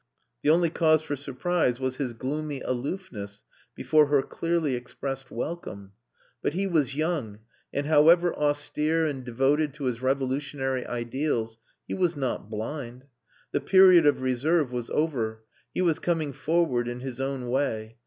The 0.41 0.49
only 0.49 0.71
cause 0.71 1.03
for 1.03 1.15
surprise 1.15 1.79
was 1.79 1.97
his 1.97 2.13
gloomy 2.13 2.61
aloofness 2.61 3.43
before 3.75 4.07
her 4.07 4.23
clearly 4.23 4.73
expressed 4.73 5.29
welcome. 5.29 5.91
But 6.41 6.53
he 6.53 6.65
was 6.65 6.95
young, 6.95 7.41
and 7.71 7.85
however 7.85 8.33
austere 8.33 9.05
and 9.05 9.23
devoted 9.23 9.75
to 9.75 9.83
his 9.83 10.01
revolutionary 10.01 10.87
ideals, 10.87 11.59
he 11.87 11.93
was 11.93 12.15
not 12.15 12.49
blind. 12.49 13.05
The 13.51 13.61
period 13.61 14.07
of 14.07 14.23
reserve 14.23 14.71
was 14.71 14.89
over; 14.89 15.43
he 15.71 15.83
was 15.83 15.99
coming 15.99 16.33
forward 16.33 16.87
in 16.87 17.01
his 17.01 17.21
own 17.21 17.47
way. 17.49 17.97